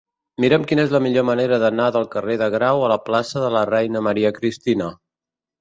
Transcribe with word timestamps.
Mira'm 0.43 0.63
quina 0.71 0.85
és 0.87 0.95
la 0.95 1.01
millor 1.05 1.25
manera 1.27 1.59
d'anar 1.65 1.89
del 1.97 2.09
carrer 2.15 2.37
de 2.43 2.49
Grau 2.57 2.83
a 2.87 2.89
la 2.95 2.99
plaça 3.11 3.45
de 3.47 3.55
la 3.59 3.63
Reina 3.73 4.03
Maria 4.11 4.37
Cristina. 4.39 4.91